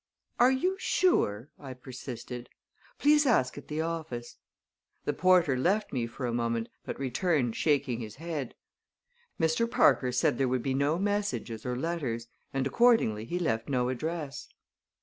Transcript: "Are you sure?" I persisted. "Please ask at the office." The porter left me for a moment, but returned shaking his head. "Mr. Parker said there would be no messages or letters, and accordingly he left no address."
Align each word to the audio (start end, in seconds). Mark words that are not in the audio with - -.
"Are 0.39 0.49
you 0.51 0.77
sure?" 0.79 1.51
I 1.59 1.75
persisted. 1.75 2.49
"Please 2.97 3.27
ask 3.27 3.55
at 3.59 3.67
the 3.67 3.81
office." 3.81 4.37
The 5.05 5.13
porter 5.13 5.55
left 5.55 5.93
me 5.93 6.07
for 6.07 6.25
a 6.25 6.33
moment, 6.33 6.69
but 6.83 6.97
returned 6.97 7.55
shaking 7.55 7.99
his 7.99 8.15
head. 8.15 8.55
"Mr. 9.39 9.69
Parker 9.69 10.11
said 10.11 10.39
there 10.39 10.47
would 10.47 10.63
be 10.63 10.73
no 10.73 10.97
messages 10.97 11.67
or 11.67 11.75
letters, 11.75 12.25
and 12.51 12.65
accordingly 12.65 13.25
he 13.25 13.37
left 13.37 13.69
no 13.69 13.89
address." 13.89 14.47